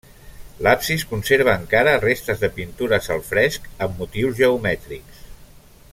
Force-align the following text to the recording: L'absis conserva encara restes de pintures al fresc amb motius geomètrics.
L'absis 0.67 1.03
conserva 1.11 1.53
encara 1.63 1.93
restes 2.05 2.41
de 2.45 2.51
pintures 2.57 3.11
al 3.17 3.23
fresc 3.29 3.69
amb 3.87 4.03
motius 4.05 4.37
geomètrics. 4.41 5.25